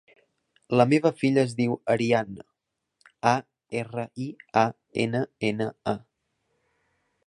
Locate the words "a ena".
4.67-5.27